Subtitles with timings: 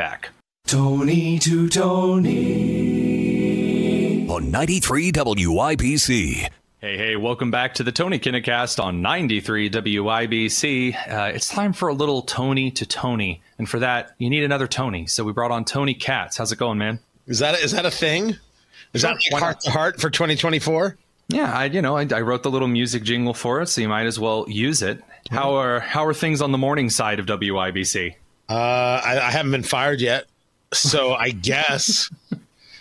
[0.00, 0.30] back.
[0.66, 2.26] Tony to Tony.
[4.30, 6.48] On 93 WIBC.
[6.78, 10.94] Hey, hey, welcome back to the Tony Kinnett Cast on 93 WIBC.
[10.94, 13.42] Uh, it's time for a little Tony to Tony.
[13.58, 15.06] And for that, you need another Tony.
[15.06, 16.38] So we brought on Tony Katz.
[16.38, 16.98] How's it going, man?
[17.26, 18.38] Is that is that a thing?
[18.94, 20.96] Is Sure, that why like heart to heart for 2024?
[21.28, 23.88] Yeah, I, you know, I, I wrote the little music jingle for it, so you
[23.90, 25.04] might as well use it.
[25.30, 28.14] How are how are things on the morning side of WIBC?
[28.50, 30.26] Uh, I, I haven't been fired yet,
[30.72, 32.10] so I guess.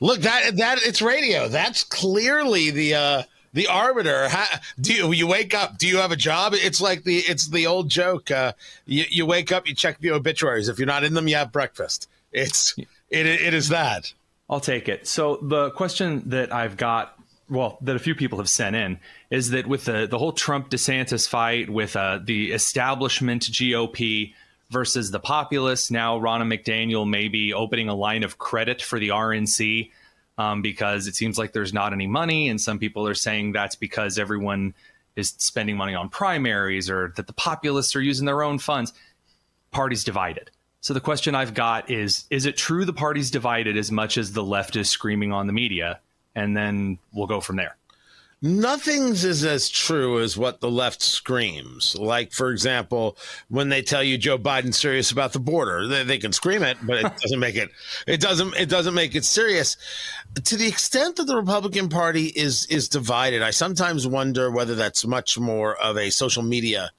[0.00, 1.48] Look, that that it's radio.
[1.48, 4.30] That's clearly the uh, the arbiter.
[4.30, 4.46] How,
[4.80, 5.76] do you, you wake up?
[5.76, 6.54] Do you have a job?
[6.54, 8.30] It's like the it's the old joke.
[8.30, 8.54] Uh,
[8.86, 10.68] you, you wake up, you check the obituaries.
[10.68, 12.08] If you're not in them, you have breakfast.
[12.32, 12.74] It's
[13.10, 14.14] it it is that.
[14.48, 15.06] I'll take it.
[15.06, 17.16] So the question that I've got,
[17.48, 18.98] well, that a few people have sent in,
[19.30, 24.32] is that with the the whole Trump DeSantis fight, with uh, the establishment GOP
[24.70, 29.08] versus the populace, now Ronna McDaniel may be opening a line of credit for the
[29.08, 29.90] RNC
[30.38, 33.74] um, because it seems like there's not any money, and some people are saying that's
[33.74, 34.74] because everyone
[35.16, 38.92] is spending money on primaries or that the populists are using their own funds.
[39.70, 40.50] Party's divided.
[40.80, 44.32] So the question I've got is is it true the party's divided as much as
[44.32, 46.00] the left is screaming on the media?
[46.34, 47.76] And then we'll go from there.
[48.42, 51.94] Nothing's is as true as what the left screams.
[51.98, 56.16] Like, for example, when they tell you Joe Biden's serious about the border, they, they
[56.16, 57.68] can scream it, but it doesn't make it.
[58.06, 58.56] It doesn't.
[58.56, 59.76] It doesn't make it serious.
[60.42, 65.04] To the extent that the Republican Party is is divided, I sometimes wonder whether that's
[65.06, 66.92] much more of a social media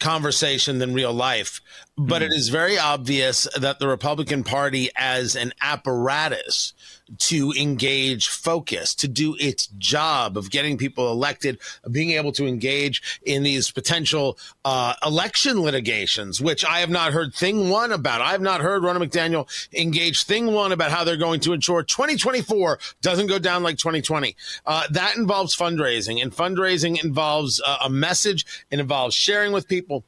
[0.00, 1.60] conversation than real life.
[1.96, 2.36] But it hmm.
[2.36, 6.72] is very obvious that the Republican Party, as an apparatus
[7.18, 12.46] to engage focus, to do its job of getting people elected, of being able to
[12.46, 18.20] engage in these potential uh, election litigations, which I have not heard thing one about.
[18.20, 21.82] I have not heard Ronna McDaniel engage thing one about how they're going to ensure
[21.82, 24.36] 2024 doesn't go down like 2020.
[24.66, 30.04] Uh, that involves fundraising, and fundraising involves uh, a message, it involves sharing with people.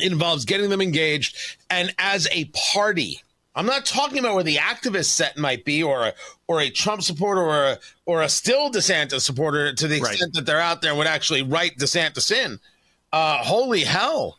[0.00, 1.36] It involves getting them engaged.
[1.68, 3.22] And as a party,
[3.54, 6.14] I'm not talking about where the activist set might be, or a
[6.48, 10.12] or a Trump supporter, or a or a still DeSantis supporter, to the Right.
[10.12, 12.58] extent that they're out there and would actually write DeSantis in.
[13.12, 14.38] Uh, holy hell!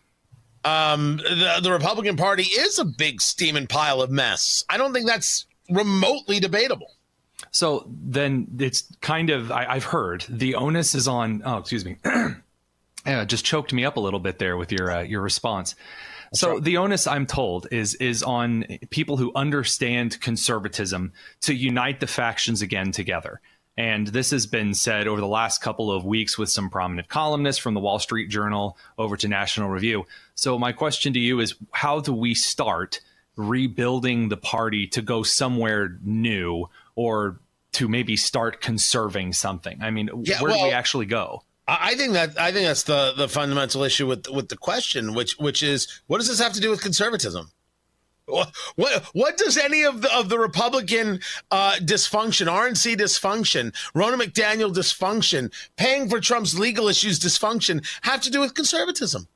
[0.66, 4.64] Um, the the Republican Party is a big steaming pile of mess.
[4.70, 6.92] I don't think that's remotely debatable.
[7.52, 11.44] So then it's kind of I, I've heard the onus is on.
[11.46, 11.98] Oh, excuse me.
[13.06, 15.76] yeah, just choked me up a little bit there with your uh, your response.
[16.34, 22.08] So the onus I'm told is is on people who understand conservatism to unite the
[22.08, 23.40] factions again together.
[23.76, 27.62] And this has been said over the last couple of weeks with some prominent columnists
[27.62, 30.06] from the Wall Street Journal over to National Review.
[30.36, 33.02] So my question to you is how do we start
[33.36, 37.40] rebuilding the party to go somewhere new or
[37.74, 39.82] to maybe start conserving something?
[39.82, 41.44] I mean, Yeah, where do we actually go?
[41.68, 45.38] I think that I think that's the the fundamental issue with with the question, which
[45.38, 47.52] which is what does this have to do with conservatism?
[48.26, 51.20] What what, what does any of the of the Republican
[51.52, 58.32] uh, dysfunction, RNC dysfunction, Ronna McDaniel dysfunction, paying for Trump's legal issues dysfunction have to
[58.32, 59.28] do with conservatism?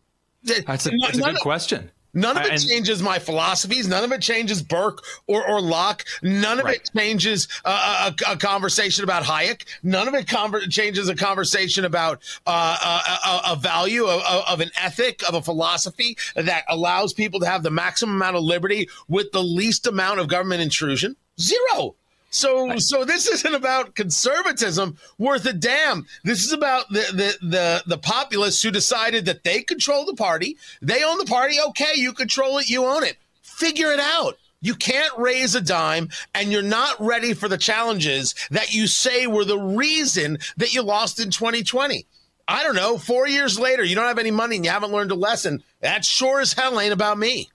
[0.43, 1.91] That's a, that's a good question.
[2.17, 3.87] None of it And- changes my philosophies.
[3.87, 6.03] None of it changes Burke or, or Locke.
[6.23, 6.77] None of Right.
[6.77, 9.65] it changes uh, a, a conversation about Hayek.
[9.83, 14.59] None of it conver- changes a conversation about uh, a, a, a value of of
[14.61, 18.89] an ethic, of a philosophy that allows people to have the maximum amount of liberty
[19.07, 21.15] with the least amount of government intrusion.
[21.39, 21.95] Zero.
[22.37, 26.05] So, so this isn't about conservatism worth a damn.
[26.23, 30.55] This is about the the the the populists who decided that they control the party.
[30.79, 31.57] They own the party.
[31.69, 32.69] Okay, you control it.
[32.69, 33.17] You own it.
[33.41, 34.37] Figure it out.
[34.61, 39.25] You can't raise a dime, and you're not ready for the challenges that you say
[39.25, 42.05] were the reason that you lost in 2020.
[42.47, 42.99] I don't know.
[42.99, 45.63] Four years later, you don't have any money and you haven't learned a lesson.
[45.81, 47.49] That sure as hell ain't about me.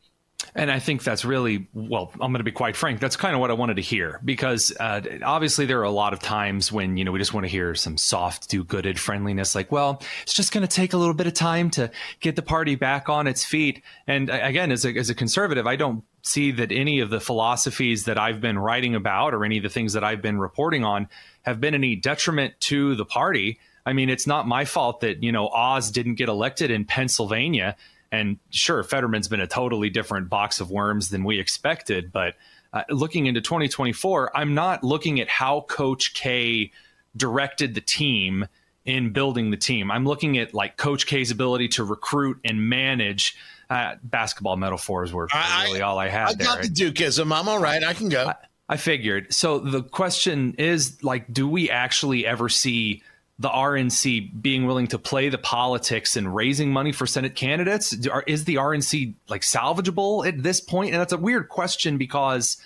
[0.54, 3.00] And I think that's really, well, I'm going to be quite frank.
[3.00, 6.12] That's kind of what I wanted to hear because uh, obviously there are a lot
[6.12, 9.54] of times when, you know, we just want to hear some soft, do gooded friendliness
[9.54, 11.90] like, well, it's just going to take a little bit of time to
[12.20, 13.82] get the party back on its feet.
[14.06, 18.04] And again, as a, as a conservative, I don't see that any of the philosophies
[18.04, 21.08] that I've been writing about or any of the things that I've been reporting on
[21.42, 23.58] have been any detriment to the party.
[23.86, 27.76] I mean, it's not my fault that, you know, Oz didn't get elected in Pennsylvania.
[28.12, 32.12] And sure, Fetterman's been a totally different box of worms than we expected.
[32.12, 32.34] But
[32.72, 36.70] uh, looking into 2024, I'm not looking at how Coach K
[37.16, 38.46] directed the team
[38.84, 39.90] in building the team.
[39.90, 43.36] I'm looking at like Coach K's ability to recruit and manage
[43.70, 46.28] uh, basketball metaphors were really I, all I had.
[46.28, 46.62] I got there.
[46.64, 47.34] the Dukeism.
[47.34, 47.82] I'm all right.
[47.82, 48.26] I can go.
[48.26, 48.34] I,
[48.68, 49.32] I figured.
[49.32, 53.02] So the question is, like, do we actually ever see?
[53.38, 57.92] The RNC being willing to play the politics and raising money for Senate candidates?
[57.92, 60.92] Is the RNC like salvageable at this point?
[60.92, 62.56] And that's a weird question because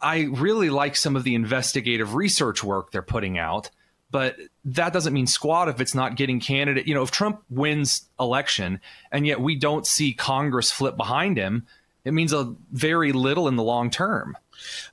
[0.00, 3.70] I really like some of the investigative research work they're putting out,
[4.10, 6.86] but that doesn't mean squat if it's not getting candidate.
[6.86, 8.80] You know, if Trump wins election
[9.12, 11.66] and yet we don't see Congress flip behind him,
[12.04, 14.36] it means a very little in the long term.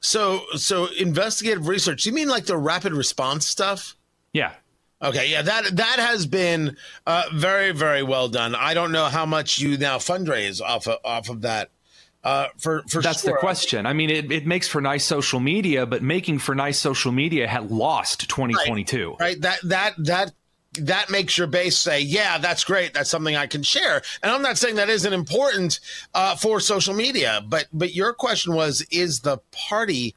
[0.01, 2.05] So, so investigative research.
[2.05, 3.95] You mean like the rapid response stuff?
[4.33, 4.53] Yeah.
[5.01, 8.55] Okay, yeah, that that has been uh, very very well done.
[8.55, 11.69] I don't know how much you now fundraise off of, off of that.
[12.23, 13.33] Uh, for for that's sure.
[13.33, 13.85] the question.
[13.85, 17.47] I mean, it, it makes for nice social media, but making for nice social media
[17.47, 19.11] had lost 2022.
[19.11, 19.41] Right, right.
[19.41, 20.31] That that that
[20.79, 22.93] that makes your base say, yeah, that's great.
[22.93, 24.01] That's something I can share.
[24.21, 25.79] And I'm not saying that isn't important
[26.13, 30.15] uh, for social media, but but your question was, is the party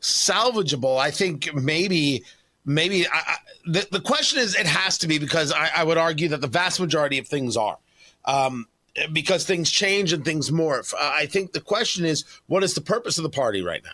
[0.00, 0.98] salvageable?
[0.98, 2.24] I think maybe
[2.64, 5.98] maybe I, I, the, the question is it has to be because I, I, would
[5.98, 7.78] argue that the vast majority of things are
[8.24, 8.66] um,
[9.12, 13.18] because things change and things morph i think the question is what is the purpose
[13.18, 13.90] of the party right now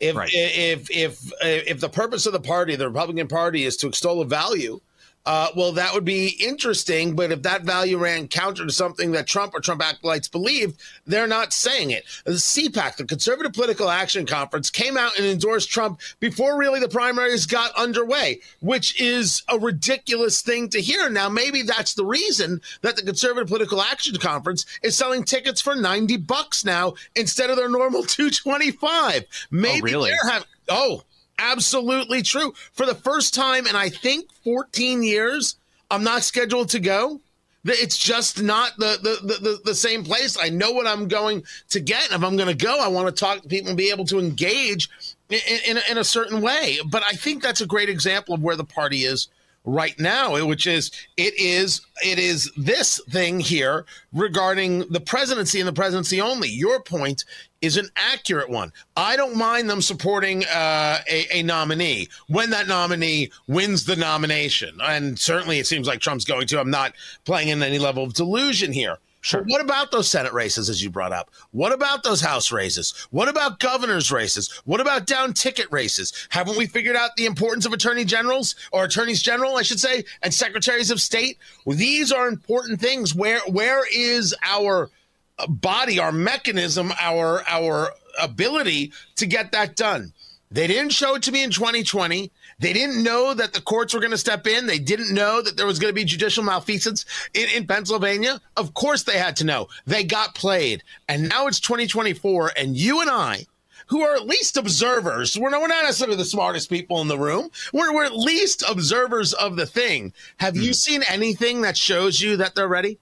[0.00, 0.30] if right.
[0.32, 4.24] if if if the purpose of the party the republican party is to extol a
[4.24, 4.80] value
[5.26, 7.16] uh, well, that would be interesting.
[7.16, 11.26] But if that value ran counter to something that Trump or Trump acolytes believed, they're
[11.26, 12.04] not saying it.
[12.24, 16.88] The CPAC, the Conservative Political Action Conference, came out and endorsed Trump before really the
[16.88, 21.08] primaries got underway, which is a ridiculous thing to hear.
[21.08, 25.74] Now, maybe that's the reason that the Conservative Political Action Conference is selling tickets for
[25.74, 29.24] 90 bucks now instead of their normal 225.
[29.50, 30.10] Maybe oh, really?
[30.10, 30.48] they're having.
[30.68, 31.04] Oh,
[31.38, 32.54] absolutely true.
[32.72, 35.56] For the first time in I think 14 years,
[35.90, 37.20] I'm not scheduled to go.
[37.66, 40.36] It's just not the, the, the, the, same place.
[40.38, 42.12] I know what I'm going to get.
[42.12, 44.04] And if I'm going to go, I want to talk to people and be able
[44.06, 44.90] to engage
[45.30, 46.78] in, in, in a certain way.
[46.84, 49.28] But I think that's a great example of where the party is
[49.64, 55.68] right now, which is it is it is this thing here regarding the presidency and
[55.68, 56.48] the presidency only.
[56.48, 57.24] Your point
[57.60, 58.72] is an accurate one.
[58.96, 64.78] I don't mind them supporting uh, a, a, nominee when that nominee wins the nomination,
[64.82, 66.60] and certainly it seems like Trump's going to.
[66.60, 66.92] I'm not
[67.24, 68.98] playing in any level of delusion here.
[69.24, 69.40] Sure.
[69.40, 71.30] But what about those Senate races, as you brought up?
[71.50, 72.92] What about those House races?
[73.10, 74.52] What about governor's races?
[74.66, 76.12] What about down ticket races?
[76.28, 80.04] Haven't we figured out the importance of attorney generals or attorneys general, I should say,
[80.22, 81.38] and secretaries of state?
[81.64, 83.14] Well, these are important things.
[83.14, 84.90] Where where is our
[85.38, 87.92] uh, body, our mechanism, our our
[88.22, 90.12] ability to get that done?
[90.50, 92.30] They didn't show it to me in 2020.
[92.58, 94.66] They didn't know that the courts were going to step in.
[94.66, 98.40] They didn't know that there was going to be judicial malfeasance in, in Pennsylvania.
[98.56, 99.68] Of course, they had to know.
[99.86, 100.82] They got played.
[101.08, 103.46] And now it's 2024, and you and I,
[103.86, 107.50] who are at least observers, we're, we're not necessarily the smartest people in the room,
[107.72, 110.12] we're, we're at least observers of the thing.
[110.38, 110.62] Have mm.
[110.62, 110.72] you hmm.
[110.72, 112.98] seen anything that shows you that they're ready?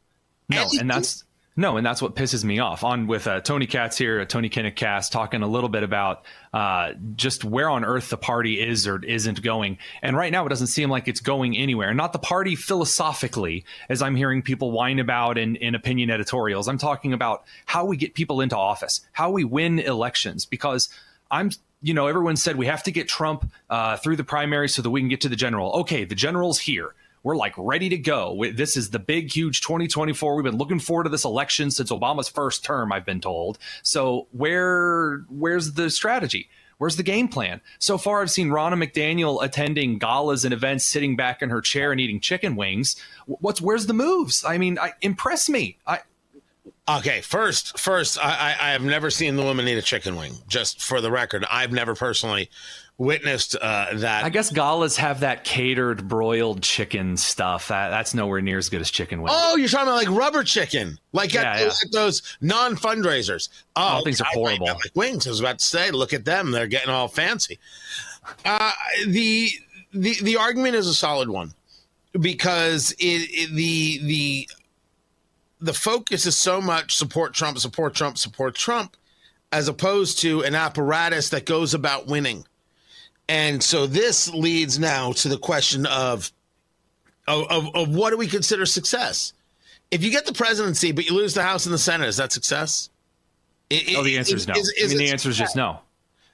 [0.48, 0.80] No, anything?
[0.80, 1.24] and that's
[1.54, 2.82] no, and that's what pisses me off.
[2.82, 6.25] On with uh, Tony Katz here, a Tony Kinnett cast, talking a little bit about
[6.54, 9.76] uh, just where on earth the party is or isn't going.
[10.00, 11.93] And right now, it doesn't seem like it's going anywhere.
[11.93, 16.69] Not the party philosophically, as I'm hearing people whine about in, in opinion editorials.
[16.69, 20.88] I'm talking about how we get people into office, how we win elections, because
[21.31, 21.50] I'm
[21.82, 24.90] you know, everyone said we have to get Trump uh, through the primary so that
[24.90, 25.73] we can get to the general.
[25.80, 26.94] Okay, the general's here.
[27.23, 28.45] We're like ready to go.
[28.52, 30.35] This is the big, huge 2024.
[30.35, 33.59] We've been looking forward to this election since Obama's first term, I've been told.
[33.83, 36.49] So where where's the strategy?
[36.79, 37.61] Where's the game plan?
[37.79, 41.93] So far, I've seen Ronna McDaniel attending galas and events, sitting back in her chair
[41.93, 42.97] and eating chicken wings.
[43.26, 44.45] What's where's the moves?
[44.45, 45.79] I mean, I, impress me.
[45.87, 46.00] I,
[46.99, 50.34] Okay, first, first, I, I have never seen the woman eat a chicken wing.
[50.49, 52.50] Just for the record, I've never personally
[52.99, 54.25] witnessed uh, that.
[54.25, 57.68] I guess galas have that catered broiled chicken stuff.
[57.68, 59.34] That, that's nowhere near as good as chicken wings.
[59.34, 61.64] Oh, you're talking about like rubber chicken, like at, yeah.
[61.64, 63.49] Those, those non fundraisers.
[63.76, 64.66] Oh, things are horrible.
[64.66, 65.26] Like wings.
[65.26, 67.58] I was about to say, look at them; they're getting all fancy.
[68.44, 68.72] Uh,
[69.06, 69.50] the
[69.92, 71.52] the the argument is a solid one
[72.20, 74.49] because it, it the the
[75.62, 78.97] the focus is so much support Trump, support Trump, support Trump,
[79.52, 82.45] as opposed to an apparatus that goes about winning.
[83.28, 86.33] And so this leads now to the question of,
[87.28, 89.33] of, of, what do we consider success?
[89.92, 92.33] If you get the presidency, but you lose the House and the Senate, is that
[92.33, 92.90] success?
[93.71, 94.54] It, oh, the answer is no.
[94.54, 95.78] Is, is I mean, the answer is just no.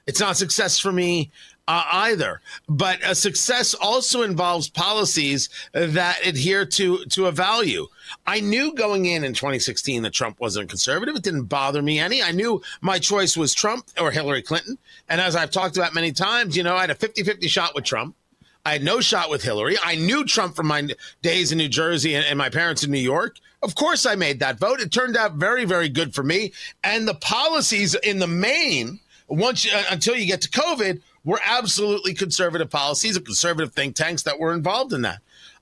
[0.07, 1.29] It's not success for me
[1.69, 2.41] uh, either.
[2.67, 7.87] But a success also involves policies that adhere to to a value.
[8.25, 11.15] I knew going in in 2016 that Trump wasn't conservative.
[11.15, 12.23] It didn't bother me any.
[12.23, 14.79] I knew my choice was Trump or Hillary Clinton.
[15.07, 17.75] And as I've talked about many times, you know, I had a 50 50 shot
[17.75, 18.15] with Trump.
[18.65, 19.77] I had no shot with Hillary.
[19.83, 20.89] I knew Trump from my
[21.21, 23.37] days in New Jersey and, and, my parents in New York.
[23.61, 24.81] Of course, I made that vote.
[24.81, 26.51] It turned out very, very good for me.
[26.83, 28.99] And the policies in the main,
[29.29, 33.95] once you, uh, until you get to COVID, were absolutely conservative policies of conservative think
[33.95, 35.21] tanks that were involved in that.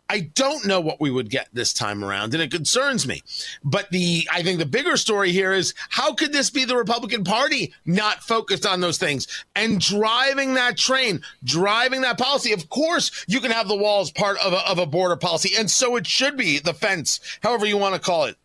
[0.09, 3.23] I don't know what we would get this time around, and it concerns me.
[3.63, 7.23] But the I think the bigger story here is how could this be the Republican
[7.23, 12.53] Party not focused on those things and driving that train, driving that policy?
[12.53, 15.69] Of course, you can have the walls part of a, of a border policy, and
[15.69, 18.37] so it should be the fence, however you want to call it.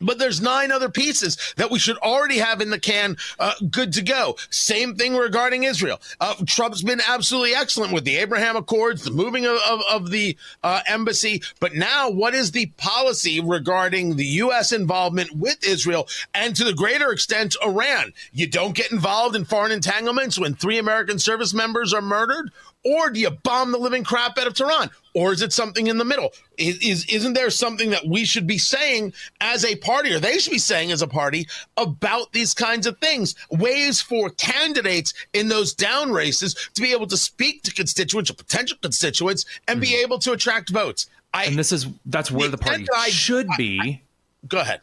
[0.00, 3.92] But there's nine other pieces that we should already have in the can, uh, good
[3.94, 4.36] to go.
[4.50, 6.00] Same thing regarding Israel.
[6.20, 10.36] Uh, Trump's been absolutely excellent with the Abraham Accords, the moving of, of, of the
[10.62, 11.42] uh, embassy.
[11.58, 14.72] But now, what is the policy regarding the U.S.
[14.72, 18.12] involvement with Israel and to the greater extent, Iran?
[18.32, 22.52] You don't get involved in foreign entanglements when three American service members are murdered?
[22.84, 24.90] Or do you bomb the living crap out of Tehran?
[25.18, 26.30] Or is it something in the middle?
[26.56, 30.38] Is, is isn't there something that we should be saying as a party, or they
[30.38, 33.34] should be saying as a party about these kinds of things?
[33.50, 38.34] Ways for candidates in those down races to be able to speak to constituents or
[38.34, 39.90] potential constituents and mm-hmm.
[39.90, 41.08] be able to attract votes.
[41.34, 43.80] I, and this is that's where the, the party I, should be.
[43.80, 44.00] I,
[44.46, 44.82] go ahead.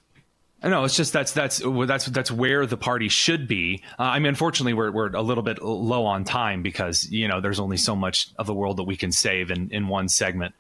[0.65, 3.83] No, it's just that's that's that's that's where the party should be.
[3.99, 7.39] Uh, I mean, unfortunately, we're we're a little bit low on time because you know
[7.39, 10.55] there's only so much of the world that we can save in in one segment.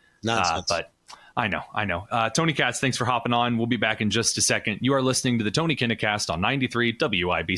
[0.49, 0.91] Uh, but
[1.37, 2.07] I know, I know.
[2.09, 3.57] Uh, Tony Katz, thanks for hopping on.
[3.57, 4.79] We'll be back in just a second.
[4.81, 7.57] You are listening to the Tony Kinnett Cast on 93 WIBC.